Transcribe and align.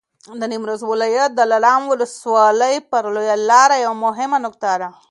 د 0.39 0.41
نیمروز 0.51 0.81
ولایت 0.91 1.31
دلارام 1.39 1.81
ولسوالي 1.91 2.75
پر 2.89 3.03
لویه 3.15 3.37
لاره 3.49 3.75
یوه 3.85 3.97
مهمه 4.05 4.37
نقطه 4.45 4.73
ده. 4.81 4.89